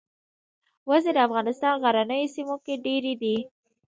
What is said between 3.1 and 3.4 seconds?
دي